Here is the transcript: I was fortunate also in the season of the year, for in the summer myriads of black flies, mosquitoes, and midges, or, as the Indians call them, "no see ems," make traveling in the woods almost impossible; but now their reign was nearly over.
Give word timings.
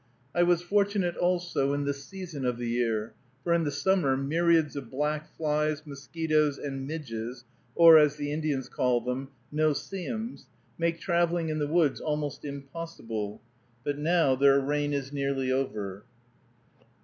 I 0.33 0.41
was 0.41 0.63
fortunate 0.63 1.15
also 1.15 1.73
in 1.73 1.85
the 1.85 1.93
season 1.93 2.43
of 2.43 2.57
the 2.57 2.67
year, 2.67 3.13
for 3.43 3.53
in 3.53 3.65
the 3.65 3.69
summer 3.71 4.17
myriads 4.17 4.75
of 4.75 4.89
black 4.89 5.27
flies, 5.35 5.85
mosquitoes, 5.85 6.57
and 6.57 6.87
midges, 6.87 7.45
or, 7.75 7.99
as 7.99 8.15
the 8.15 8.31
Indians 8.31 8.67
call 8.67 9.01
them, 9.01 9.27
"no 9.51 9.73
see 9.73 10.07
ems," 10.07 10.47
make 10.75 10.99
traveling 10.99 11.49
in 11.49 11.59
the 11.59 11.67
woods 11.67 12.01
almost 12.01 12.43
impossible; 12.45 13.41
but 13.83 13.99
now 13.99 14.33
their 14.35 14.59
reign 14.59 14.89
was 14.89 15.13
nearly 15.13 15.51
over. 15.51 16.03